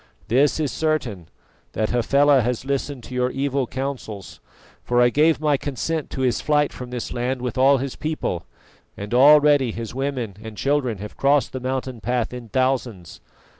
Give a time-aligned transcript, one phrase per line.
[0.29, 1.29] This is certain,
[1.73, 4.39] that Hafela has listened to your evil counsels,
[4.83, 8.47] for I gave my consent to his flight from this land with all his people,
[8.97, 13.21] and already his women and children have crossed the mountain path in thousands.